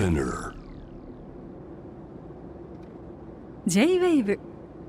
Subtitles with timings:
[0.00, 0.54] Spinner.
[3.66, 4.38] J-WAVE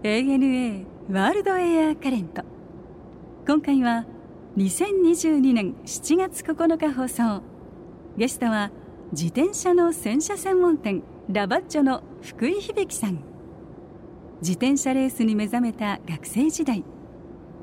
[0.04, 2.44] ANA ワールドエアカレント
[3.46, 4.06] 今回は
[4.56, 7.44] 2022年7月9日放送。
[8.16, 8.72] ゲストは
[9.12, 13.20] 自転車の洗車専門店ラバッチョの福井響さん。
[14.42, 16.86] 自転車レースに目覚めた学生時代。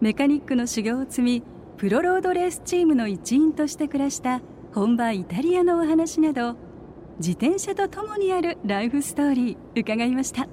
[0.02, 1.42] メカニックの修行を積み
[1.78, 4.42] プロロードレースチームの一員として暮らした
[4.74, 6.67] 本場イタリアのお話など
[7.18, 9.80] 自転車とともにあるライフストーリー。
[9.80, 10.46] 伺いました。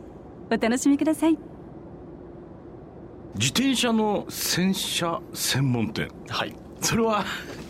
[0.50, 1.38] お楽しみください。
[3.36, 6.10] 自転車の洗車専門店。
[6.28, 6.56] はい。
[6.82, 7.24] それは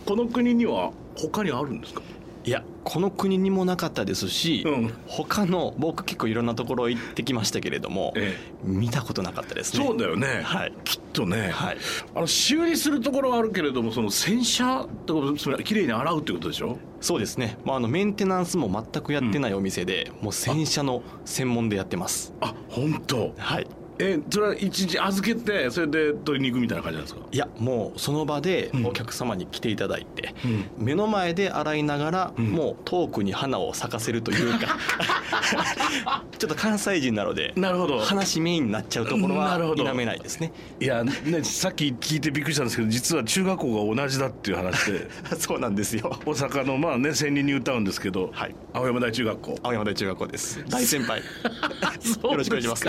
[0.05, 2.01] この国には他にあるんですか？
[2.45, 4.93] いやこの国にもなかったですし、うん。
[5.07, 9.85] 他の僕結構いろんなところ行ってきましたけれども、え見たことなかったですね。
[9.85, 10.73] そうだよね、はい。
[10.85, 11.77] きっとね、はい。
[12.13, 16.77] あの修理するところはあるけれどもその洗車とかきれいに洗うってことでしょ？
[17.01, 22.33] そうですね、まあ、あのメンテナンスも全くやってないお店で、もう洗車の専門でやってます。
[22.41, 23.33] あ本当。
[23.37, 23.67] はい
[23.99, 27.21] えそれは一日預けてそれで取りに行くみたいな感じなんですか？
[27.31, 28.85] いやもうその場でうん。
[28.87, 30.33] お客様に来ていただいて、
[30.77, 32.41] う目の前で洗いながら、ん。
[32.43, 34.77] もう遠くに花を咲かせるというか
[36.37, 37.99] ちょっと関西人なのでなるほど。
[37.99, 40.51] 話メインになっちゃうところは否めないですね。
[40.79, 41.11] いや、ね、
[41.43, 45.07] さっき聞いてびっくりしたんですけど実は中学校が同じだっていう話で。
[45.39, 46.17] そうなんですよ。
[46.25, 48.55] 大阪のまあね千里に歌うんですけど、はい。
[48.73, 49.59] 青山大中学校。
[49.63, 50.63] 青山大中学校です。
[50.69, 51.21] 大先輩。
[52.23, 52.85] よろしくお願いします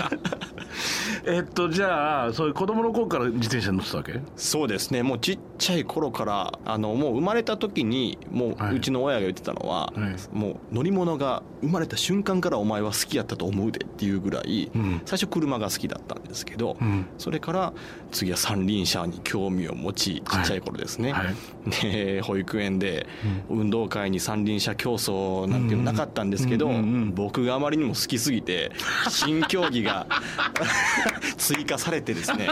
[1.27, 4.21] えっとじゃあそういう子供の頃から自転車に乗ってたわけ？
[4.37, 5.03] そうですね。
[5.03, 8.77] もうちっちゃい頃からあのもう生まれた時にもうはい。
[8.77, 10.37] うちの親が言ってたのは、はい。
[10.37, 15.01] もう乗り物が生まれた瞬間からお前は好きやったと思うでっていうぐらい、うん。
[15.05, 17.07] 最初車が好きだったんですけど、うん。
[17.19, 17.73] それから
[18.13, 21.35] 次は三輪車に興味を持ちちっちゃい頃ですね、はい。
[21.83, 23.07] で保育園で
[23.49, 26.71] 運動会に三輪車競争なんていうのなかったんですけど、
[27.15, 28.73] 僕があまりにも好きすぎて
[29.09, 30.07] 新競技が
[31.37, 32.49] 追加されてですね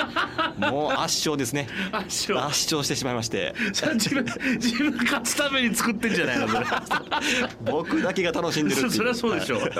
[0.58, 1.68] もう圧勝ですね。
[1.92, 2.38] 圧勝。
[2.38, 3.54] 圧勝してしまいまして。
[3.94, 4.24] 自分
[4.58, 6.66] 自分勝つために作ってんじゃないのそれ。
[7.72, 9.70] 僕だけが楽しんでるそ そりゃそうでしょ、はい。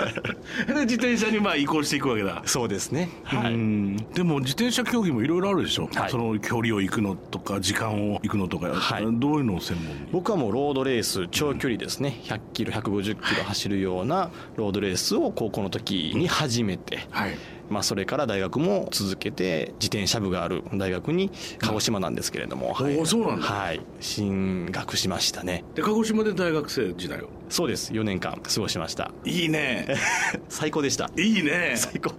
[0.67, 2.43] で自転車にまあ移行していくわけだ。
[2.47, 3.11] そうですね。
[3.25, 3.97] はういん。
[4.15, 6.11] でも自転車競技もいろいろあるでしょ、はい。
[6.11, 9.05] その距離を行くのとか時間を行くのとか、はい。
[9.13, 9.95] どういうのを専門に？
[10.13, 12.21] 僕はもうロードレース長距離ですね。
[12.25, 17.37] 100キロ150キロ走るようなロードレースを高校の時に始めて、はい
[17.71, 22.99] まあ、それから大学も続けて自転車部がある大学に鹿児島なんですけれども、はい。
[22.99, 23.47] おそうなんだ。
[23.47, 25.65] はい進学しましたね。
[25.75, 27.29] で鹿児島で大学生時代を。
[27.49, 27.93] そうです。
[27.93, 29.11] 4年間過ごしました。
[29.25, 29.97] いいね。
[30.49, 31.11] 最高でした。
[31.17, 31.75] いいね。
[31.77, 32.13] 最高。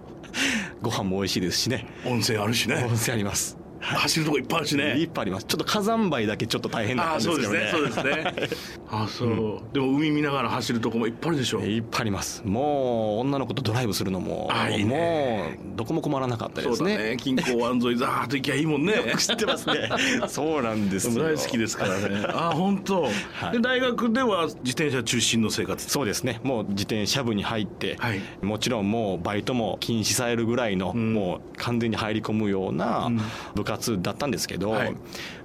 [0.82, 1.86] ご飯も美味しいですしね。
[2.04, 2.84] 温泉あるしね。
[2.88, 4.98] 温泉あります走るとこいっぱいあるしね。
[4.98, 5.46] いっぱいあります。
[5.46, 8.76] ちょっと火山灰だけちょっと大変だったんですけそうですどねねそうですね。
[8.90, 11.60] あそう、でも海見ながら走るとこもいっぱいあるでしょ。
[11.60, 12.42] いっぱいあります。
[12.44, 15.56] もう女の子とドライブするのもあいいね。
[15.64, 16.76] もうどこも困らなかったですね。
[16.76, 17.16] そうだね。
[17.18, 18.94] 近郊湾沿いザーッと行きゃいいもんね。
[19.18, 19.88] 知ってますね。
[20.28, 21.22] そうなんですよ。
[21.22, 22.26] 大好きですからね。
[22.32, 23.10] あ本当、は
[23.50, 23.52] い。
[23.52, 25.88] で大学では自転車中心の生活。
[25.88, 26.40] そうですね。
[26.42, 28.20] もう自転車部に入って、はい。
[28.42, 31.14] もちろんもうバイトも禁止されるぐらいの、ん。
[31.14, 33.20] もう完全に入り込むようなうん。
[33.54, 34.96] 部活だったんですけど、はい。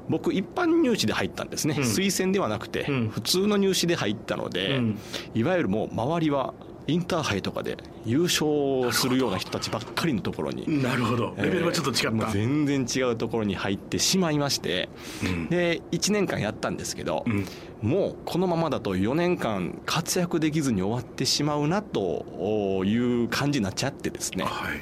[0.10, 1.84] 僕一般入試で入ったんですね、うん。
[1.84, 3.10] 推薦ではなくて、うん。
[3.10, 5.00] 普通の入試で入ったので、うん。
[5.36, 6.54] いわゆるもう周りは
[6.88, 11.34] インターハイとかで優勝するような人たちばっかりのところになるほど。
[11.38, 14.90] レベルがちょっと違った、もう全然違うところに入ってしまいまして、
[15.24, 15.48] うん。
[15.48, 17.46] で1年間やったんですけど、うん。
[17.82, 24.44] もうこのままだと4年間活躍できずに終わってしまうなという感じになっちゃってですね。
[24.44, 24.82] はい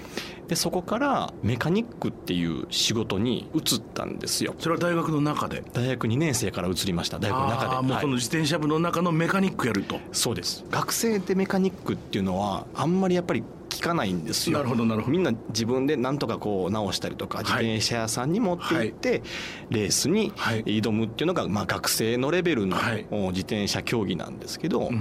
[0.50, 4.56] でそこからメカニックっていう仕事に移ったんですよ。
[4.58, 5.64] それは大学の中で？
[5.74, 7.20] 大学2年生から移りました。
[7.20, 7.76] 大学の中で。
[7.76, 8.02] ああもうはい。
[8.02, 10.66] その自転車部の中のメカニックやると、そうです。
[10.72, 14.58] 学生でメカニックっていうのはあんまりやっぱり聞かないんですよ。
[14.58, 15.12] なるほどなるほど。
[15.12, 19.22] みんな自分でなんとかこう直したりとか自転車屋さんに持って行って
[19.70, 20.64] レースにはい。
[20.64, 22.76] 挑むっていうのがまあ学生のレベルの
[23.12, 25.00] 自転車競技なんですけどん。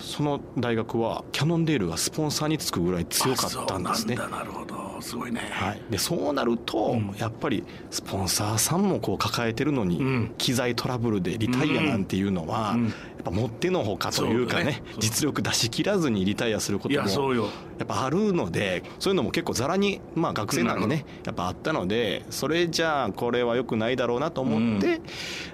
[0.00, 4.16] その大学はキャノンデールがスポンサーにつくぐらい強かったんですね。
[4.16, 7.14] なるほどすごいね、はい、でそうなると、うん。
[7.18, 10.34] やっぱりスポンサーさんもこう抱えてるのに、うん。
[10.38, 12.84] 機材トラブルでリタイアなんていうのは、うん。
[12.84, 25.00] やっぱもってのほかというかね実力出し切らずにリタイアすることいもやっぱあるのでそういうのも結構ざらに、まあ、学生なんでねやっぱあったのでそれじゃあこれは良くないだろうなと思って、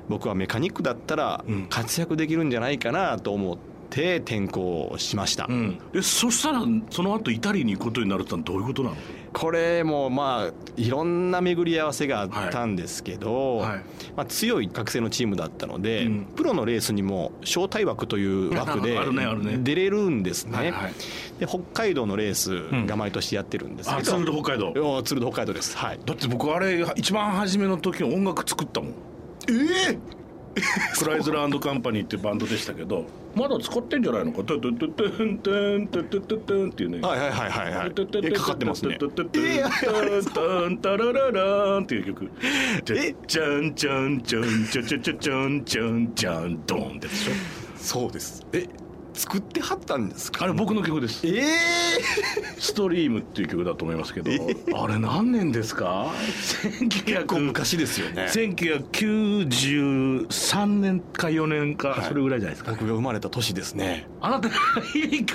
[0.08, 1.66] 僕はメカニックだったらうん。
[1.68, 3.73] 活躍できるんじゃないかなと思って。
[3.94, 8.96] て転校しました、うん、でそしたらその後イタリアに行くことになるってのはどういうことなの？
[9.32, 13.78] これもまあいろんな巡り合わせがあったんですけど、はい。
[14.16, 16.24] まあ、強い学生のチームだったので、うん。
[16.36, 18.96] プロのレースにも招待枠という枠で
[19.58, 20.92] 出れるんですね、はいはい。
[21.40, 24.96] で北海道のレースが毎年やってるんですけど、あツール・ド・北海道。
[24.96, 25.76] おツールド北海道です。
[25.76, 26.00] はい。
[26.04, 28.90] だって僕あれ一番初めの時音楽作ったもん。
[29.48, 29.98] ええ
[30.98, 33.04] クライズランドカンパニーっていうバンドでしたけど
[33.34, 34.44] まだ使ってんじゃないのか？
[34.44, 37.00] トゥトゥトゥトゥントゥントゥトゥトゥトゥンっていうね。
[37.00, 37.92] はいはいはいはいはい。
[38.22, 38.96] えかかってますね。
[38.98, 42.30] トゥトゥトゥトゥンタララランっていう曲。
[42.90, 43.14] え？
[43.26, 47.32] チャンチャンチャンチャチャチャチャンチャンチャンドンでしょ
[47.76, 48.66] そうですえ
[49.14, 50.44] 作ってはったんですか？
[50.44, 51.26] あれ僕の曲です。
[51.26, 51.44] ええ
[52.58, 54.30] ストリームっていう曲だと思いますけど
[54.76, 56.10] あれ何年ですか？
[56.88, 58.24] 結構1900昔ですよね。
[58.24, 64.06] 1993年か4年かそれぐらいじゃないですか、僕が生まれた年ですね。
[64.20, 64.54] あなたが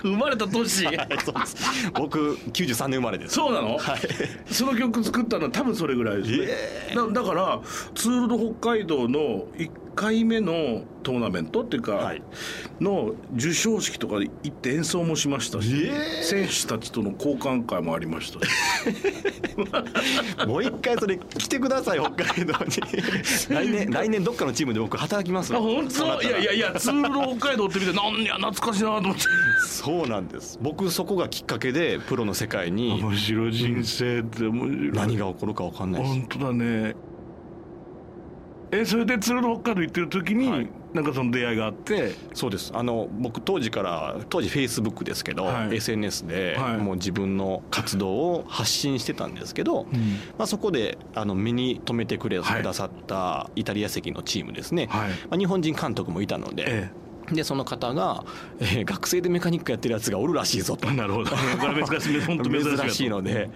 [0.01, 0.85] 生まれた年。
[0.85, 1.55] はいそうです。
[1.93, 3.35] 僕93年生まれです。
[3.35, 3.99] そうなの、はい。
[4.53, 6.37] その曲作ったのは多分それぐらいですね、
[6.91, 7.61] えだだから
[7.95, 12.21] ツール・ド・北海道の1回目のトーナメントっていうか、はい。
[12.79, 18.51] の授賞式とか行って演奏もしましたし、え選手たちとの交換会もありましたし。
[20.47, 22.77] もう一回それ来てください北海道に。
[23.49, 26.21] 来年来年どっかのチームで僕働きますあ本当？
[26.21, 29.21] いやいやいやツール・ド・北海道って見てなんや懐かしいなと思って。
[29.67, 30.57] そうなんです。
[30.61, 33.01] 僕そこがきっかけでプロの世界に。
[33.01, 34.91] 面白い人生って面白い。
[34.93, 36.95] 何が起こるか分かんない本当だね
[38.71, 40.67] えそれでツール・ド・北海道行ってる時に、はい。
[40.93, 42.13] なんかその出会いがあって。
[42.33, 42.71] そうです。
[42.73, 45.75] あの僕当時から当時フェイスブックですけど、はい。
[45.75, 46.77] SNS ではい。
[46.77, 49.85] もう自分の活動を発信してたんですけど、
[50.37, 52.61] まあ、そこであの目に留めてくれはい。
[52.61, 55.09] くださったイタリア籍のチームですね、はい。
[55.09, 56.89] まあ、日本人監督もいたので、え
[57.31, 58.23] でその方が、
[58.59, 60.87] えー学生でメカニックやってるやつがおるらしいぞと。
[60.87, 61.31] えなるほど。
[61.87, 62.21] 珍しい。
[62.21, 62.77] 本当珍しい。
[62.77, 63.49] 珍しいので。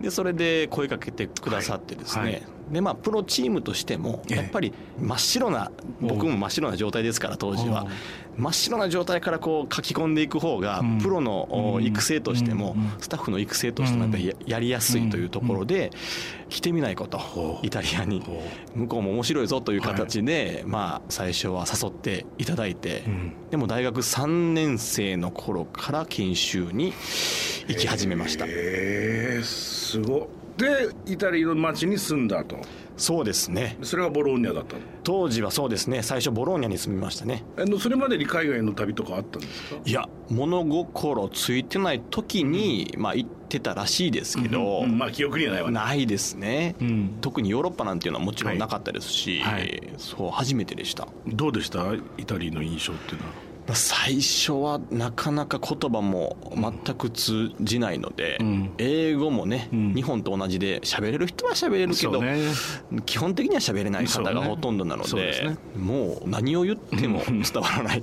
[0.00, 2.32] でそれで声かけてくださってですね、はい。
[2.32, 4.36] はいでまあプロチームとしてもええ。
[4.36, 7.86] やっぱり真っ白な僕も真っ白な状態ですから当時は
[8.40, 10.98] 真っ白な状態からこう書き込んでいく方がうん。
[10.98, 15.90] プロの育成としてもうんスタッフの育成としてもやっぱりややりやすいというところで
[16.48, 18.20] 来てみないことイタリアに。
[18.20, 18.42] ほ
[18.74, 23.32] 向こうも面白いぞという形でまあ最初は誘っていただいてうん。
[23.50, 26.92] でも大学3年生の頃から研修に
[27.68, 28.46] 行き始めました。
[28.48, 30.26] ええすごっ。
[30.56, 32.56] でイタリアの町に住んだと
[33.00, 33.78] そうですね。
[33.82, 34.82] それがボローニャだったの？
[35.04, 36.02] 当時はそうですね。
[36.02, 37.42] 最初ボローニャに住みましたね。
[37.56, 39.80] あのそれまでに海外の旅とかあったんですか？
[39.84, 45.74] いや物心ついてない時に、まあ行ってたらしいですけど、うんまあ記憶にはないわね。
[45.74, 47.18] ないですね、うん。
[47.22, 49.62] 特にヨーロッパなんていうのはもちろんなかったですし、はい。
[49.62, 49.82] はい。
[49.96, 51.08] そう初めてでした。
[51.26, 51.94] どうでした？
[52.18, 53.32] イタリアの印象っていうのは。
[53.32, 58.70] まあ最初はなかなか言葉も全く通じないので、うん。
[58.78, 59.94] 英語もね、うん。
[59.94, 62.40] 日本と同じで喋れる人は喋れるけど、ね。
[63.06, 65.08] 基本的には喋れない方がほとんどなのでね。
[65.10, 68.02] そうですもう何を言っても伝わらない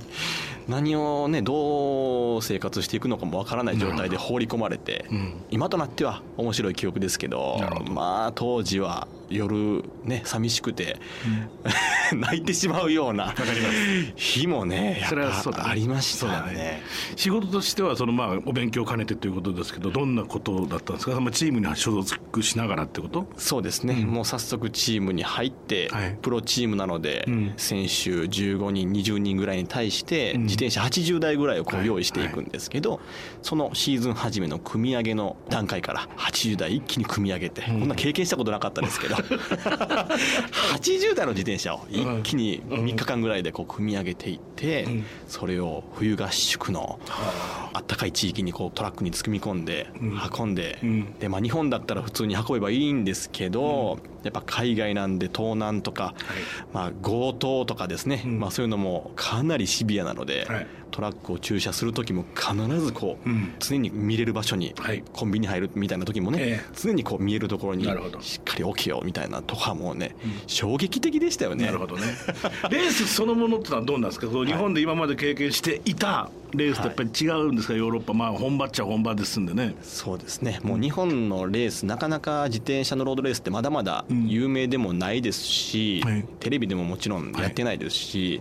[0.68, 5.34] 何をねどう生活していくのかもわからない状態で放り込まれて、うん。
[5.50, 7.58] 今となっては面白い記憶ですけど
[7.90, 10.98] まあ当時は夜ね寂しくて、
[12.14, 13.34] 泣いてしまうような
[14.16, 16.52] 日もねやっぱありましたそうだね。
[16.54, 16.82] ね。
[17.16, 21.20] 仕事としてはそのまあお勉強を兼ねてということですけどどんなことだったんですか？
[21.20, 23.26] まあチームに所属しながらってこと？
[23.36, 26.16] そうですね、もう早速チームに入って、はい。
[26.22, 27.52] プロチームなので、うん。
[27.58, 30.42] 選手15人20人ぐらいに対して、うん。
[30.44, 31.84] 自転車80台ぐらいをこはい。
[31.84, 33.00] う用意していくんですけど、
[33.42, 37.80] そのシーズン初めの組み上げの段階から80台一気に組み上げて、うん。
[37.80, 39.14] こんな経験したことなかったですけど
[40.74, 45.06] 80台の自転車を一気に3日間ぐらいでこう組み上げていって、うん。
[45.26, 47.78] それを冬合宿のあ。
[47.80, 50.20] ったかい地域にこうトラックに積み込んでうん。
[50.38, 51.14] 運んで、うん。
[51.18, 56.14] でまあ、日本だったら普通に運べばいいんですけど、やっぱ海外なんで盗難とか、
[56.72, 58.40] まあ、強盗とかですね、うん。
[58.40, 63.52] まあ、そういうのもかなりシビアなので、はいトラックを駐車する時も必ずこう、うん。
[63.58, 65.02] 常に見れる場所に、はい。
[65.12, 66.72] コンビニ入るみたいな時もね、ええ。
[66.80, 67.84] 常にこう見えるところに
[68.20, 70.16] しっかり置けよみたいなとかもね、
[70.46, 71.66] 衝撃的でしたよね。
[71.66, 72.02] なるほどね。
[72.70, 74.26] レースそのものってのはどうなんですか？
[74.28, 77.74] その日本で今まで経験していたレースとやっぱり違うんですか？
[77.74, 78.12] ヨーロッパ。
[78.14, 79.74] まあ本場っちゃ本場ですんでね。
[79.82, 80.60] そうですね。
[80.62, 86.24] もう日本のレースなかなか自転車のロードレースってまだまだ有名でもないですし、はい。
[86.40, 88.40] テレビでももちろんやってないですし、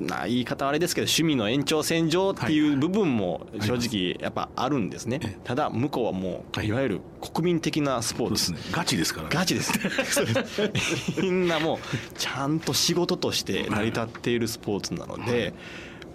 [0.00, 5.38] な言い方はあれですけど趣味の延長線上っていう部分も正直やっぱあるんですね、ええ。
[5.42, 6.66] ただ向こうはもうはい。
[6.66, 8.52] いわゆる国民的なスポーツ。
[8.52, 9.34] ですねガチですからね。
[9.34, 9.72] ガチです。
[11.22, 11.78] みんなもう
[12.18, 15.54] ちゃんと仕事として成り立っているスポーツなので、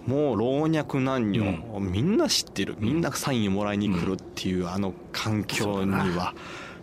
[0.06, 2.76] もう老若男女、みんな知ってる。
[2.78, 6.34] みんなサインをもらいに来るっていうあの環境には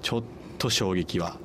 [0.01, 1.38] ちょっと衝撃は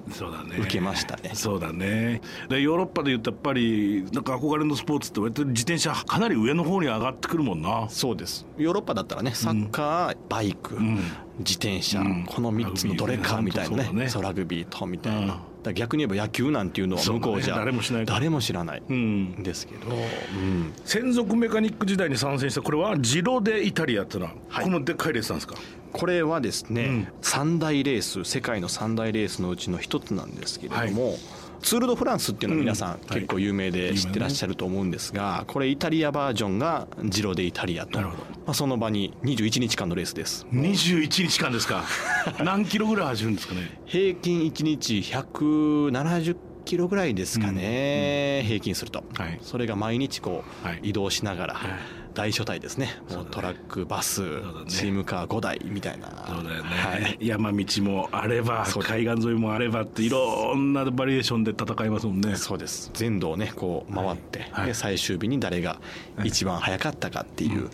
[0.58, 1.30] 受けましたね。
[1.35, 2.20] そうだね。
[2.49, 7.88] でヨーロッパで言うとやっぱりなんか憧れのスポーツって自転車かなり上の方に上がってくるもんな。
[7.88, 8.46] そうです。
[8.58, 10.96] ヨーロッパだったらねサッカー、バイク、ん。
[11.38, 12.25] 自転車、うん。
[12.26, 13.82] この3つのどれかみたいなね。
[13.82, 14.08] ラグビーね。
[14.08, 15.40] そうラグビーとみたいな、
[15.73, 19.25] 逆に言えば野球なんていうのは向こうじゃ誰もしない誰も知らないうん。
[19.32, 19.94] んですけど、う
[20.38, 20.73] ん。
[20.85, 24.64] 専属メカニック時代に参戦したこれはジロデイタリアってのは、はい。
[24.64, 25.56] このでっかいレースなんですか？
[25.92, 27.08] これはですね、うん。
[27.23, 31.16] 三大レース世界の三大レースのうちの一つなんですけれども、
[31.62, 38.12] ツール・ド・フランスっていうのは皆さんうん結構有名ではい知ってらっしゃると思うんですが、これイタリアバージョンがジロデイタリアと、ま
[38.48, 40.46] あ、その場に21日間のレースです。
[40.52, 41.84] 21日間ですか？
[42.44, 43.80] 何キロぐらい走るんですかね？
[43.86, 49.38] 平均1日170キロぐらいですかね、平均すると、はい。
[49.42, 50.80] それが毎日こう、はい。
[50.82, 51.70] 移動しながら、はい
[52.16, 52.99] 大所帯ですね。
[53.11, 54.42] もうトラックバス、だね。
[54.68, 56.08] チームカー5台みたいな。
[56.26, 57.18] そうだよね、はい。
[57.20, 62.35] 山道もあれば海岸沿いもあればっていろんなバリエーションで戦いますもんね。
[62.37, 62.90] そうです。
[62.94, 64.50] 全土をねこう回って、はい。
[64.52, 64.66] はい。
[64.68, 65.78] で最終日に誰が
[66.25, 67.68] 一番早かったかっていう、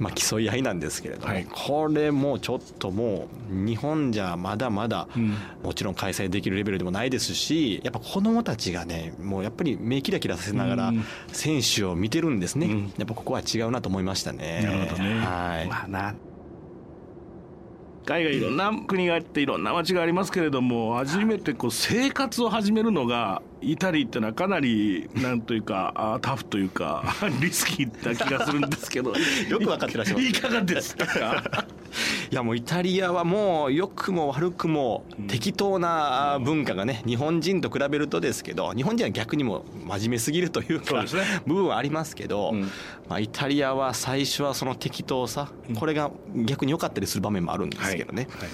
[0.00, 1.46] まあ、競い合いなんですけれども、はい。
[1.48, 5.36] これもちょっともう日本じゃまだまだ、うん。
[5.62, 11.04] もちろん開催できるレベルでもないですしやっぱ子どもたちがねもうやっぱり目キラキラさせながらうん。
[11.32, 12.92] 選手を見てるんですね、うん。
[12.98, 14.62] やっぱここは違うなと思いましたね。
[14.64, 16.14] なるほどね、はい、まあな。
[18.06, 27.04] 海外いろんな国があっていろんな街がありますけれども初めてこう生活を始めるのがイタリーってのはかなりなんというかあタフというか
[27.40, 29.12] リスキーな気がするんですけど。
[29.48, 30.26] よく分かってらっしゃいます。
[30.28, 31.04] いかがですか？
[32.30, 41.04] いやもうイタリアはもう良くも悪くも適当な文化がね日本人と比べるとですけど日本人は逆にも真面目すぎるというか
[41.46, 42.70] 部分はありますけど、うん。
[43.08, 45.48] まあ、イタリアは最初はその適当さ
[45.78, 48.48] これが逆に良かったりする場面もあるんですけどね、はい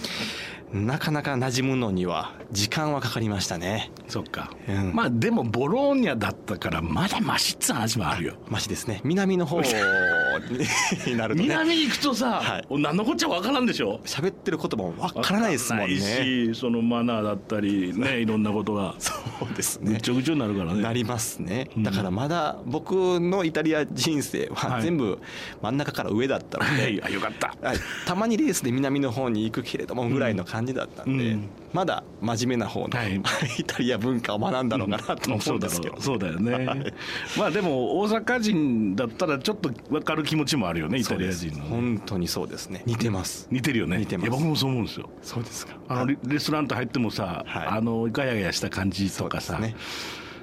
[0.73, 3.91] なかなか馴染むのには時間はかかりましたね。
[4.09, 4.93] そっか、うん。
[4.95, 8.35] まあでもボローニャだったからまだマシって話もあるよ。
[8.49, 9.00] マシですね。
[9.05, 9.61] 南の方
[11.07, 11.49] になるとね。
[11.49, 12.67] 南に行くとさ、はい。
[12.81, 14.00] 何のこっちゃわからんでしょ？
[14.05, 15.97] 喋ってる言葉もわからないですもんね。
[15.97, 18.26] しそのマナーだったりねい。
[18.26, 18.95] ろんなことが。
[18.99, 19.12] そ
[19.50, 19.93] うですね。
[19.93, 20.83] ぐっちょぐちょになるからね。
[20.83, 21.69] なりますね。
[21.76, 21.83] うん。
[21.83, 24.83] だからまだ僕のイタリア人生ははい。
[24.83, 25.19] 全部
[25.61, 27.02] 真ん中から上だったので、はい。
[27.05, 27.55] あよかった。
[27.62, 27.76] はい。
[28.07, 31.49] たまにレースで南の方に行くけれどもぐらいの感じだったんで、うん。
[31.73, 33.16] まだ真面目な方の、はい。
[33.59, 36.40] イタリア文化を学んだのかなと思うんですけど、そうだろう。
[36.40, 36.92] そうだよね、
[37.38, 41.62] まあでも大阪人だったらちょっと分かる気持ちもあるよねイタリア人のね。
[41.69, 42.83] 本当にそうですね。
[42.87, 43.49] 似てます。
[43.50, 43.99] 似てるよね。
[43.99, 44.28] 似てます。
[44.28, 45.11] いや僕もそう思うんですよ。
[45.23, 45.75] そうですか。
[45.88, 47.66] あのレレストランと入ってもさ、はい。
[47.66, 49.75] あのガヤガヤした感じとかさ、ね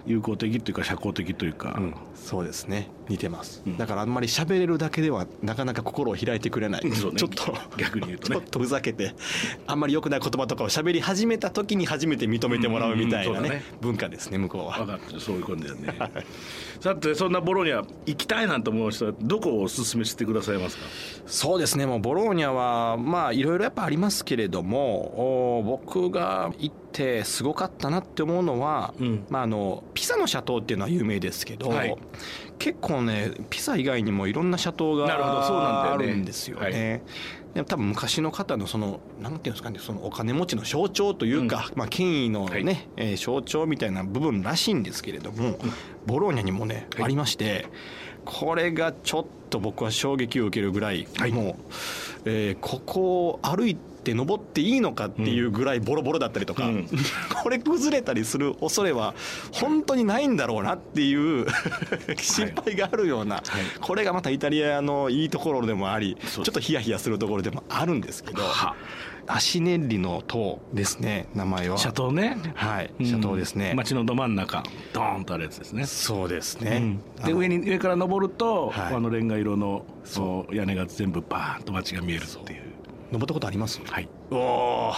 [0.10, 2.89] 友好的というか社交的というか、うん、そうですね。
[3.08, 3.78] 似てます、うん。
[3.78, 6.92] だからあんまり喋れるだけではなかなか心を開いてくれない、ね。
[6.92, 7.54] ちょっと。
[7.78, 8.36] 逆に言うとね。
[8.38, 9.13] ちょっとふざけて
[9.68, 13.63] あんまり良くない言葉とかを喋り始めた時に初めて認めてもらうみたいなねうんうんね。
[13.82, 14.80] 文化ですね向こうは。
[14.80, 15.94] 分かってるそういうことだよね。
[16.82, 20.84] さてそんなボローニャ行きたいなと思う人はどこをおすすめしてくださいますか？
[21.28, 21.86] そうですね。
[21.86, 29.25] もうボローニャはまあいろいろやっぱありますけれどもお僕が行ってすごかったなって思うのは、うん。
[29.29, 31.96] まあ、あのピサの斜塔っていうのは有名ですけど、はい。
[32.60, 36.74] 結構ねピサ以外にもいろんな斜塔なるほどそうなんだがあるんですよはい。
[36.74, 37.03] ね。
[37.53, 42.88] でも多分昔の方のそのなんていうんですかねそのお金持ちの象徴というか、まあ、権威のね、はい。
[42.98, 45.58] えー象徴みたいな部分らしいんですけれども、
[46.06, 47.03] ボローニャにもね、はい。
[47.06, 47.65] ありまして
[48.25, 51.32] これがちょっと僕は衝撃を受けるぐらい、はい。
[51.32, 51.72] もう、
[52.25, 56.88] えーここを歩いて登っていいのかっていうぐらいボロボロだったりとか、うん。
[57.41, 59.15] これ崩れたりする恐れは
[59.51, 61.48] 本当にないんだろうなっていう
[62.18, 63.41] 心配があるような、
[63.82, 68.75] これがまたイタリアのいいところでもありちょっとヒヤヒヤするところでもあるんですけどは。
[69.32, 71.77] アシネッリの塔ですね名前は。
[71.77, 72.36] シャトーね。
[72.56, 72.91] はい。
[73.00, 75.86] 斜塔ですね、街のど真ん中ドーンとあるやつですね。
[75.86, 77.27] そうですうねん、あの。
[77.27, 78.96] で上に上から登ると、はい。
[78.96, 80.55] あのレンガ色のそう。
[80.55, 82.62] 屋根が全部バーンと街が見えるっていう。
[83.12, 83.81] 登ったことあります？
[83.84, 84.08] はい。
[84.31, 84.93] おお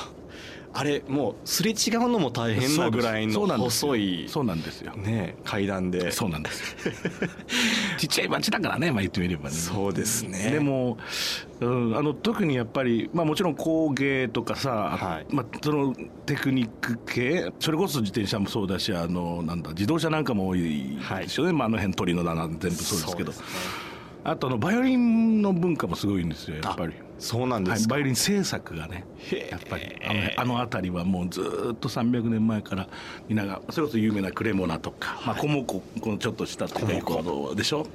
[0.74, 3.92] あれもうすれ違うのも大変なぐらいのそうなんですよ。
[3.92, 4.94] 細いそうなんですよ。
[4.96, 6.12] ね階段で。
[6.12, 6.94] そうなんですよ。
[8.00, 9.56] ちっちゃい町だからねまあ言ってみればね。
[9.56, 10.50] そうですね。
[10.50, 10.98] でも、
[11.60, 15.36] うん、あの特にやっぱり、まあ、もちろん工芸とかさ、はい。
[15.36, 15.94] まあ、その
[16.26, 23.34] テクニック系それこそ自転車もそうだしあのなんだ自動車なんかも多いですよね、まあ、あの辺鳥の棚全部そうですけど。
[23.34, 23.56] そうです
[23.86, 23.91] ね
[24.24, 26.94] あとあのバイオリンの文化もすごいんですよやっぱり。
[27.18, 29.04] そうなんはい、ですか、バイオリン制作がね
[29.50, 29.84] やっぱり。
[30.38, 32.88] あのあの辺りはもうずーっと300年前から
[33.28, 37.88] 皆がそれこそ有名なクレモナとか、まあ、コモコこのちょっとしたっていうレコードでしょ。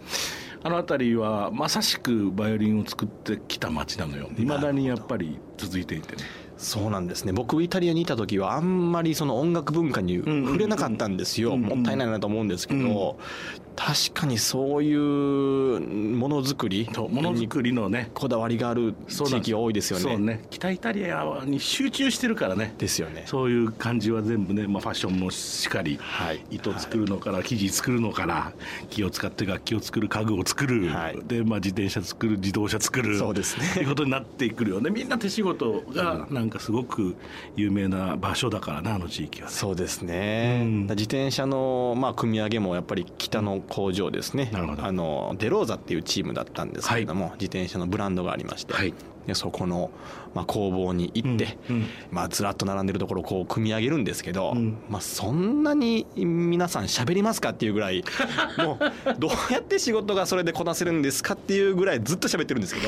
[0.62, 4.28] あの辺りはまさしくバイオリンを作ってきた町なのよ。
[4.36, 6.24] いまだにやっぱり続いていてね。
[6.58, 7.32] そうなんですね。
[7.32, 13.18] 僕イタリアにいた時はあんまりその音楽文化に触れなかったんですよ、もったいないなと思うんですけど、
[13.76, 20.02] 確かにそういうものづくりとものづくりのねこだわりがある地域が多いですよね。
[20.02, 20.42] そうね。
[20.50, 22.74] 北イタリアに集中してるからね。
[22.78, 23.24] ですよね。
[23.26, 26.40] そういう感じは全部ね、まあ、ファッションもしっかり、はい。
[26.50, 28.52] 糸作るのから生地作るのから
[28.90, 31.18] 木を使って楽器を作る家具を作る、はい。
[31.26, 33.18] で、まあ、自転車作る自動車作る。
[33.18, 33.82] そうですね。
[33.82, 34.90] いうことになってくるよね。
[34.90, 37.14] みんな手仕事がなんかすごく
[37.56, 39.52] 有名な場所だからなあの地域はね。
[39.52, 40.80] そうですね、うん。
[40.86, 44.84] 自転車の、まあ、組み上げもやっぱり北の工場ですね、なるほど。
[44.84, 48.94] あのデローザっていうチームだったんですけれども、自転車のブランドがありまして、はい。
[49.26, 49.90] でそこの、
[50.34, 51.86] まあ、工房に行って、うんうん。
[52.12, 54.78] まあ、ずらっと並んでるところをこう組み上げるんですけど、うん。
[54.88, 58.04] まあ、そんなに皆さん喋りますかっていうぐらい
[58.58, 62.80] もうどうやって仕事がそれでこなせるんですかっていうぐらいずっと喋ってるんですけ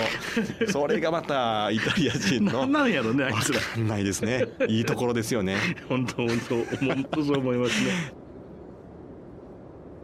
[0.66, 3.60] どそれがまたイタリア人の なんなんやろねあいつら。
[3.76, 4.46] ないですね。
[4.68, 5.56] いいところですよね。
[5.88, 6.54] 本当本当
[6.86, 8.12] 本当そう思いますね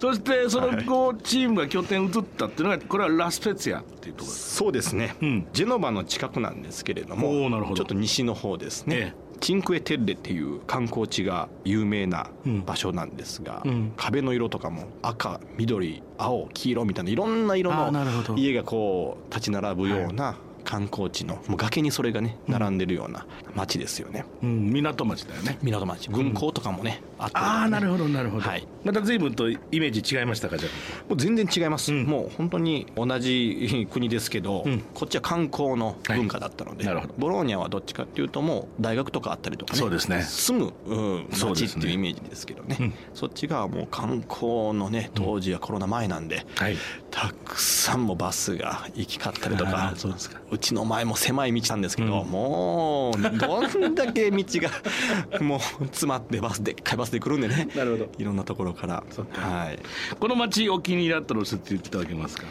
[0.05, 5.47] そしてそのはいこうチームが拠点移ったっていうのがこれはラスペツィアっていうところですそうですね、うん。
[5.55, 7.77] ジェノバの近くなんですけれどおもーなるほど。
[7.77, 12.29] ちょっと西の方ですね、えチンクエテッレっていう観光地が有名な
[12.67, 13.93] 場所なんですが、うん。
[13.97, 20.37] 壁の色とかも赤緑青黄色みたいないろんな色の家がこう立ち並ぶような
[20.75, 25.57] 観光地のもう崖にそれがね並んでるような町ですよね、うん、港町だよね。
[25.63, 26.11] 港町。
[26.11, 28.67] 軍港とかもね、あって、ああなるほどなるほど、はい。
[28.83, 30.69] また随分とイメージ違いましたかじゃ
[31.09, 32.05] もう全然違います、うん。
[32.05, 34.81] もう本当に同じ国ですけど、うん。
[34.95, 36.95] こっちは観光の文化だったので、はい。
[36.97, 37.15] なるほど。
[37.19, 40.23] ボローニャはどっちかっていうともう大学とかあったりとかねそうですね。
[40.23, 41.77] 住む、うん、そうですね。
[41.77, 42.77] 街っていうイメージですけどね。
[42.81, 42.95] うん。
[43.15, 46.77] そっちがもう観光のね当時はコロナ前なんで、あはい。
[47.13, 50.41] たくさんもバスが行き交ったりとあかーそうですか。
[50.51, 52.29] うちの前も狭い道なんですけど、うん。
[52.29, 54.71] もうどんだけ道が
[55.41, 57.69] もう詰まってバスでっかいバスで来るんでね。
[57.75, 58.09] なるほど。
[58.19, 59.05] いろんなところから。
[59.11, 59.41] そっか。
[59.43, 59.79] はい。
[60.19, 62.45] この町お気に入りだったのを教えていただけますか？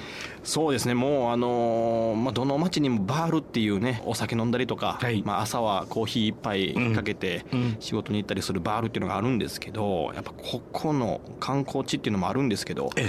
[0.44, 0.94] そうですね。
[0.94, 5.24] もうあのーまあ、どの町にもバールっていうねお酒飲んだりとか、はい。
[5.26, 7.78] まあ、朝はコーヒー一杯かけてうん。
[7.80, 13.08] 仕事に行ったりするバールっていうのがあるんですけどやっぱここの観光地っていうのもあるんですけどえ。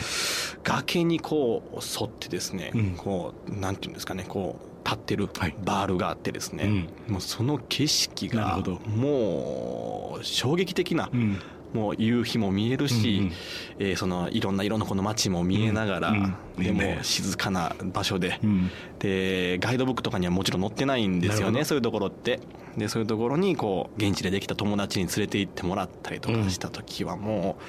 [0.63, 2.95] 崖にこう沿ってですね、うん。
[2.97, 5.55] こうなんていうんですかねこう立ってるはい。
[5.65, 11.39] バールがあってですね、もうその景色がもう衝撃的な、うん。
[11.73, 13.33] もう夕日も見えるし、うんうん。
[13.81, 16.65] えーそのいろんな色のこの街も見えながら、うんうん。
[16.65, 18.71] でも静かな場所で、うん。
[18.99, 22.41] でガイドブックとかにはもちろん載ってないんですよねそういうところって。
[22.77, 27.63] でそういうところにこう現地でできた友達に連れて行ってもらったりとかした時はもう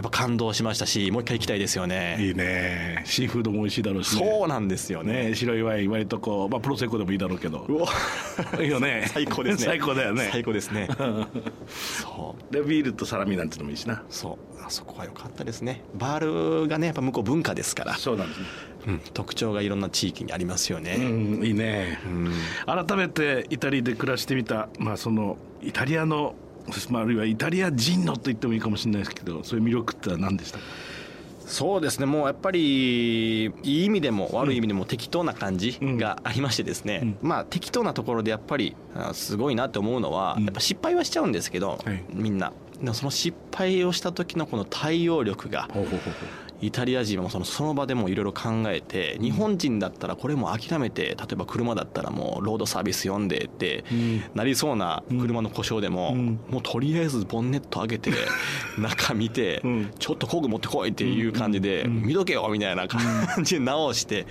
[0.00, 2.16] やっぱ感動しましたしもう一回行きたいですよね。
[2.18, 3.02] いいね。
[3.04, 4.26] シーフードも美味しいだろうしね。
[4.26, 5.28] そうなんですよね。
[5.28, 7.66] ね白いワイン割とこう、まあ、プロセコでもいいだろうけど。
[7.68, 7.88] うわ。
[8.58, 9.04] いいよね。
[9.12, 9.64] 最高ですね。
[9.66, 10.30] 最高だよね。
[10.32, 10.88] 最高ですね。
[11.68, 12.52] そう。
[12.52, 14.02] でビールとサラミなんてのもいいしな。
[14.08, 14.64] そう。
[14.64, 15.82] あそこは良かったですね。
[15.94, 18.46] バールがねやっぱ向こう文化ですから、そうなんですね。
[18.86, 22.00] うん、特徴がいろんな地域にありますようね、んいいね。
[22.06, 22.32] うん。
[22.64, 26.34] 改めてイタリアで暮らしてみたまあそのイタリアの
[26.90, 30.64] まああるいはイタリア人のと言ってもいいかもしれないですけどそういう魅力ってのは何でしたか？
[31.46, 32.06] そうですね。
[32.06, 40.44] もうやっぱりいい意味でも悪い意味でも適当な感じがありましてですね、まあ適当なところでやっぱりあすごいなって思うのは、うん。
[40.44, 42.04] やっぱ失敗はしちゃうんですけど、はい。
[42.12, 42.52] みんな。
[42.94, 45.68] その失敗をした時のこの対応力が
[46.60, 54.22] イタリア人はそのその場でもいろいろ考えて日本人だったらこれも諦めて例えば車だったらもうロードサービス読んでってうん。
[54.34, 56.40] なりそうな車の故障でもうん。
[56.48, 58.12] もうとりあえずボンネット上げて
[58.78, 59.90] 中見てうん。
[59.98, 63.00] ちょっと工具持ってこいっていう感じで見とけよみたいな感
[63.44, 64.26] じで直して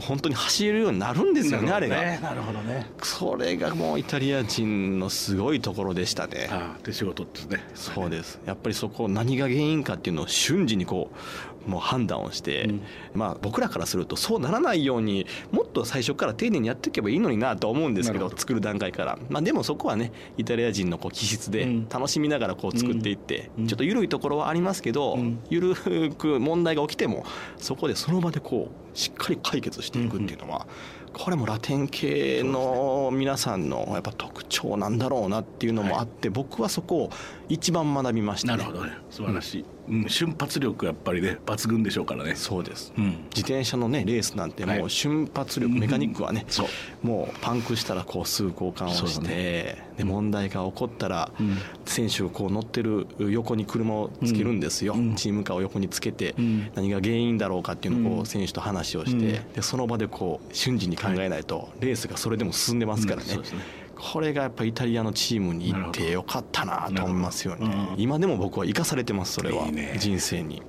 [0.00, 1.72] 本当に走れるようになるんですよね。
[1.72, 1.96] あれが。
[1.96, 2.86] なるほどね。
[3.02, 6.48] それがもうイタリア人のすごいところでしたね。
[6.50, 7.60] ああ手仕事ですね。
[7.74, 8.40] そうです。
[8.46, 11.16] やっぱりそこ何が原因かっていうのを瞬時にこう
[11.66, 12.80] もう判断をして、うん。
[13.14, 18.36] まあ僕らからするとそうならないようにもっと最初から丁寧にやっていけばいいのになと思うんですけどど。
[18.36, 21.88] 作る段階から、まあ、でもそこはねイタリア人のこう気質でうん。
[21.88, 23.66] 楽しみながらこう作っていって、うん。
[23.66, 25.38] ちょっと緩いところはありますけど、うん。
[25.50, 27.24] 緩く問題が起きても
[27.56, 30.66] そこでその場でこうしっかり解決していくっていうのは、
[31.12, 37.10] これもラテン系の皆さんのやっぱ特徴なんだろうなっていうのもあって、僕はそこを
[37.48, 38.58] 一番学びましたね。
[38.58, 38.92] なるほどね。
[39.10, 40.08] 素晴らしい、うん。
[40.08, 42.34] 瞬発力やっぱりね抜群でしょうからね。
[42.36, 43.04] そうです、うん。
[43.34, 44.82] 自転車のねレースなんてもはい。
[44.82, 47.06] う瞬発力、メカニックはねそう。
[47.06, 51.56] もうパンクしたらこうすぐ交換をして、だで問題が起こったら、うん。
[51.84, 55.14] 選手がこう乗ってる横に車をつけるんですよ、うん。
[55.14, 56.70] チームカーを横につけてうん。
[56.74, 59.52] 何が原因だろうかっていうのをこう選手と話をして、うん。
[59.52, 63.34] でその場でこう瞬時に考えないとレースがそれでも進んでますからね,、うん。
[63.34, 67.94] そうですねこれがやっぱイタリアのチームに行ってよかったなと思いますよね。
[67.94, 68.00] うん。
[68.00, 69.66] 今でも僕は生かされてますそれは。
[69.66, 69.96] いいね。
[69.98, 70.62] 人生に。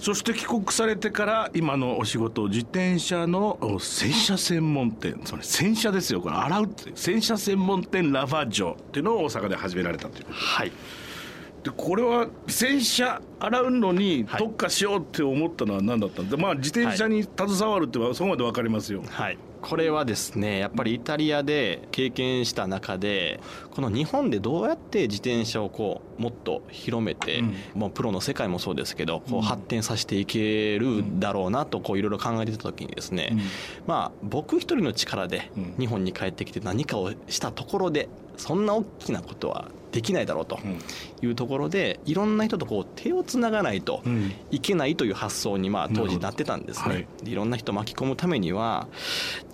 [0.00, 10.72] そして帰国されてから今のお仕事自転車のお洗車専門店それ洗車ですよこれ洗うって洗車専門店ラファジョっていうのを大阪で始められたということはい。
[11.62, 14.40] でこれは洗車洗うのにはい。
[14.40, 27.54] 特化しようって思ったのは何だったんで、まあ自転車に携わるってはそこまで分かりますよ、はい、これはですねやっぱりイタリアで経験した中でこの日本でどうやって自転車をこうもっと広めて、うん。
[27.74, 29.38] もうプロの世界もそうですけどこうん。
[29.38, 33.36] う発展させていけるだろうなとこういろいろ考えてた時にですね、
[33.86, 35.74] まあ僕一人の力でうん。
[35.78, 38.08] 日本に帰ってきて何かをしたところで
[38.40, 40.78] そんな大きなことはできないだろうとうん。
[41.22, 44.32] いうところでいろんな人とこう手をつながないとうん。
[44.50, 47.06] いけないという発想にまあ当時なってたんですね、はい。
[47.22, 48.88] でいろんな人巻き込むためには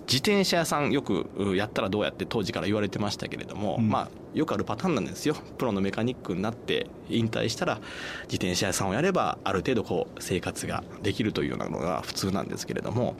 [0.01, 3.89] 自転車屋さんよくうやったらどうやって当時から言われてましたけれども、うん。
[3.89, 5.35] まあよくあるパターンなんですよ。
[5.57, 7.81] プロのメカニックになって引退したら
[8.23, 13.15] 自転車屋さんをやればある程度こう生活ができるというようなのが普通なんですけれども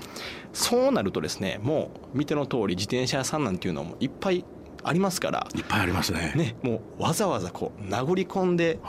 [0.53, 4.45] そうなるとですねもう見ての通り自転車屋さんなんていうのもいっぱい
[4.87, 5.47] ありますから。
[5.55, 6.33] いっぱいありますね。
[6.35, 8.79] ねもうわざわざこう殴り込んで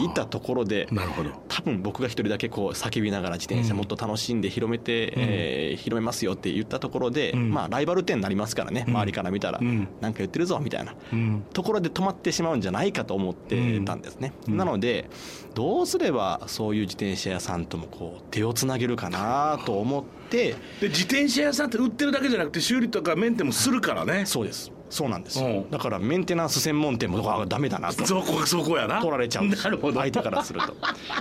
[0.00, 1.30] いたところでなるほど。
[1.48, 7.50] 多分僕が一人だけこう叫びながら自転車もっと楽しんで広めて、えー広めますよって言ったところで、うん。
[7.50, 8.94] まあライバル店になりますからね、うん。
[8.94, 9.88] 周りから見たら、うん。
[10.00, 10.94] なんか言ってるぞみたいな。
[11.12, 11.44] うん。
[11.52, 14.56] ところで止まってしまうんじゃないかと思ってたんですね、うん。
[14.56, 15.08] なので
[15.54, 24.26] どうすればそういう自転車屋さんともこう手をつなげるかなと思ってで自転車屋さんって売ってるだけじゃなくて修理とかメンテもするからね。
[24.26, 24.70] そうです。
[24.88, 25.70] そうなんですうん。
[25.70, 28.06] だからメンテナンス専門店もあダメだなと。
[28.06, 29.00] そこそこやな。
[29.00, 29.64] 取られちゃうんです。
[29.64, 30.00] なるほど。
[30.00, 30.74] 相手からすると。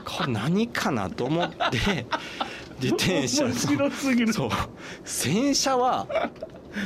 [0.06, 2.06] これ何かなと思って
[2.82, 4.34] 自転車面白すぎる。
[4.34, 4.50] そう。
[5.04, 6.08] 洗車は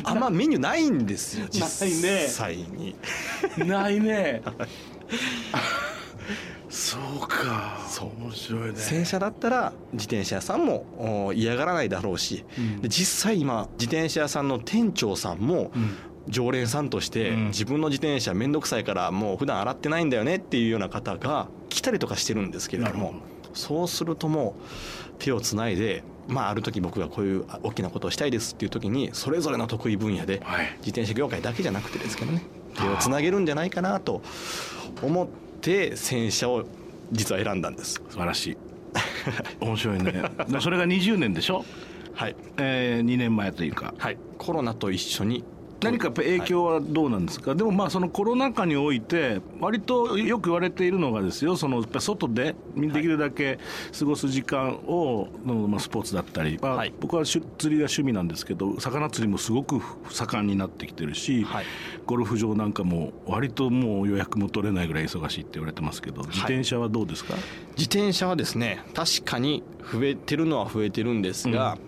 [0.03, 1.67] あんまメニューないんですよ実
[2.29, 2.95] 際に。
[3.57, 4.41] ないね
[6.69, 7.77] そうか。
[7.87, 8.09] そう。
[8.21, 8.75] 面白いね。
[8.75, 12.81] 洗車だったら自転車屋さんもお嫌がらないだろうし、うん。
[12.81, 15.95] で実際今自転車屋さんの店長さんもうん。
[16.27, 17.47] 常連さんとしてうん。
[17.47, 23.15] 自分の自転車面倒くさいからもう普段洗ってないんだよねっていうような方が来たりとかしてるんですけれども
[23.53, 30.67] そうするともう手をつないで、まあ、ある時僕がこういう大きなことをしたいですっていう時にそれぞれの得意分野ではい。
[30.79, 32.43] 自転車業界だけじゃなくてですけどね
[32.75, 34.21] 手をつなげるんじゃないかなと
[35.01, 36.63] 思って洗車を
[37.11, 38.01] 実は選んだんです。
[38.09, 38.57] 素晴らしい。
[39.59, 40.23] 面白いね。
[40.47, 41.65] でそれが20年でしょ、
[42.13, 43.93] はい、えー、2年前というか。
[43.97, 45.43] はい、コロナと一緒に
[45.81, 53.59] 何か影響はどうなんですか、でもまあそのコロナ禍において割とよく言われているのがですよそのやっぱ外でできるだけ
[53.97, 56.93] 過ごす時間をの、まあ、スポーツだったり、まあはい。
[56.99, 61.65] 僕はしゅ釣りが趣味なんですけど魚釣りもすごく盛んになってきてるし、はい。
[62.05, 67.35] ゴルフ場なんかも割ともう予約も取れないぐらい忙しいって言われてますけど自転車はどうですか、
[67.77, 71.79] 自転車はですね確かに増えてるのは増えてるんですが、うん、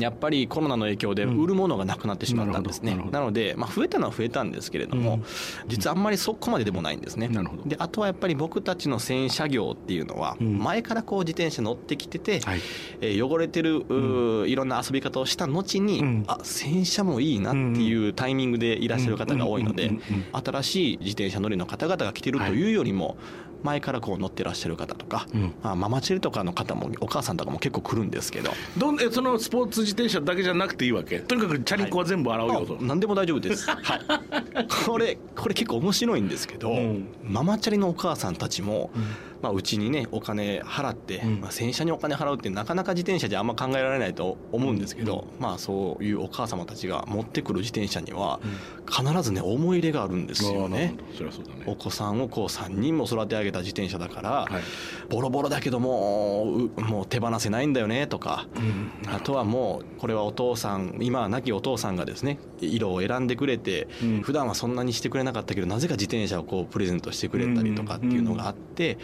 [0.00, 1.38] やっぱりコロナの影響でうん。
[1.38, 5.22] 売るものがなくなってしまったんですね、なるほどなので、まあ、増えたのは増えたんですけれども、うん。
[5.66, 7.28] 実はあんまりそこまででもないんですね。
[7.66, 10.58] であとはやっぱり僕たちの洗車業っていうのはうん。
[10.58, 12.60] 前からこう自転車乗ってきてて、はい。
[13.00, 13.86] えー汚れてる、
[14.46, 16.24] いろんな遊び方をした後に、うん。
[16.26, 19.94] あ洗車もいいなっていうタイミングでいらっしゃる方が多いのでうん。
[19.94, 20.02] うん。
[20.08, 20.16] うん。
[20.16, 20.24] うん。
[20.44, 23.16] 新しい自転車乗りの方々が来てるというよりも
[23.64, 25.54] 前からこう乗ってらっしゃる方とか、うん。
[25.62, 28.52] まあ、ママチェルとかの方もお母さんとかも結構来るんですけど。
[28.76, 31.18] どんえそのスポーツ自転車だけじゃなくていいわけ？
[31.20, 37.08] とにかくチャリンコは全部洗うよと、あ何でも大丈夫です、はい、これこれ結構面白いんですけど、うん。
[37.24, 38.90] ママチャリのお母さんたちも、
[39.44, 41.40] まあ、うちにねお金払って、うん。
[41.42, 48.40] まあ、洗車にお金払うってなかなか自転車じゃあんま考えられないと思うんですけど、まあそういうお母様たちが持ってくる自転車には
[48.90, 50.96] 必ずね思い入れがあるんですよね。
[50.96, 51.64] うだね。
[51.66, 54.62] お子さんをこう3人も育て上げた自転車だから、はい。
[55.10, 59.14] ボロボロだけどもうもう手放せないんだよねとか、うん。
[59.14, 64.22] あとはもうこれはお父さん今は亡きお父さんがですね色を選んでくれて、うん。
[64.22, 68.96] 普段はそんなにしてくれなかったけどなぜか自転車をこうプレゼントしてくれたりとかっていうのがあって、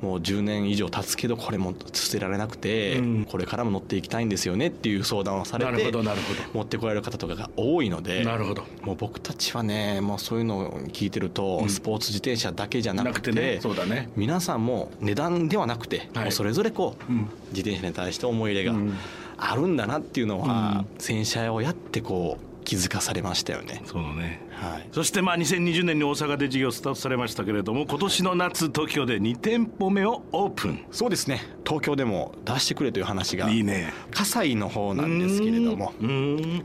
[0.00, 3.24] もう10年以上経つけどこれも捨てられなくて、うん。
[3.24, 8.64] これからも乗っていきたいんですよねっていう相談をされなるほてどなるほ持ってこられる方とかが多いのでなるほど。
[8.82, 11.68] もう僕たちはねもうそういうのを聞いてると、うん。
[11.68, 14.10] スポーツ自転車だけじゃななくてねそうだね。
[14.16, 17.18] 皆さんも値段ではなくて、はいもうそれぞれこう、うん。
[17.50, 18.94] 自転車に対して思い入れがうん。
[19.36, 21.00] あるんだなっていうのは、うん。
[21.00, 23.82] 洗車をやってこう気づかされましたよね。
[23.84, 24.88] そうだねはい。
[24.92, 30.84] そしてまあ2020年に大阪で事業スタートされましたけれども今年の夏東京で2店舗目をオープン。
[30.90, 31.42] そうですね。
[31.66, 33.92] 東京でも出してくれという話がいいね。
[34.10, 35.92] 葛西の方なんですけれども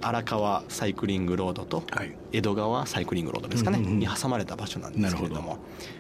[0.02, 2.16] 荒川サイクリングロードとはい。
[2.32, 5.58] 江戸川サイクリングロードですかね、に挟まれた場所なんですけれども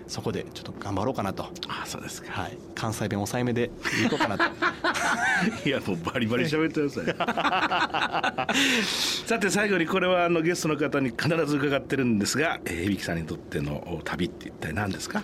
[0.08, 2.32] そこでちょっと頑張ろうかなと、あそうですか。
[2.32, 3.69] はい、関西弁抑えめで
[4.04, 4.43] 行こうかなと。
[5.65, 8.56] いやもうバリバリ喋ってください。
[9.28, 15.24] さて最後にこれはあのゲストの方に必ず伺ってるんですがえー響さんにとっての旅って一体何ですか？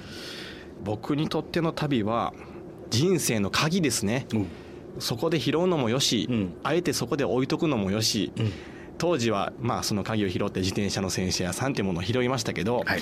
[0.83, 2.33] 僕にとっての旅は
[2.89, 4.27] 人生の鍵ですね。
[4.33, 4.47] うん。
[4.99, 6.53] そこで拾うのもよし、うん。
[6.63, 8.51] あえてそこで置いとくのもよし、うん
[8.97, 13.01] 当時はまあその鍵を拾って自転車の洗車屋さんっていうものを拾いましたけど、はい。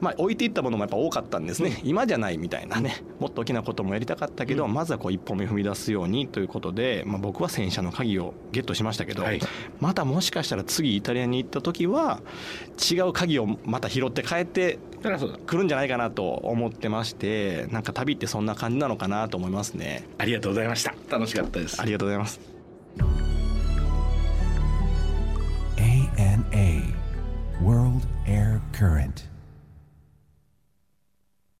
[0.00, 9.40] まあ、置いていったものもやっぱ多かったんですね、今じゃないみたいなねもっと大きなこともやりたかったけど、まずはこう一歩目踏み出すようにということで、まあ、僕は洗車の鍵をゲットしましたけど、はい。
[9.80, 12.20] またもしかしたら次イタリアに行った時は
[12.92, 14.78] 違う鍵をまた拾って帰って
[15.46, 20.04] くるんじゃないかなと思ってましてなんか旅ってそんな感じなのかなと思いますね。
[20.18, 20.94] ありがとうございました。
[21.08, 21.80] 楽しかったです。
[21.80, 22.53] ありがとうございます
[25.84, 26.94] ANA
[27.60, 29.24] World Air Current